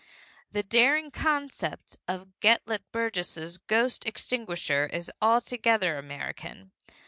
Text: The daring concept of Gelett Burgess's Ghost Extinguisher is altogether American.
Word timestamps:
The 0.51 0.63
daring 0.63 1.11
concept 1.11 1.95
of 2.07 2.29
Gelett 2.39 2.81
Burgess's 2.91 3.59
Ghost 3.59 4.03
Extinguisher 4.03 4.87
is 4.87 5.11
altogether 5.21 5.99
American. 5.99 6.71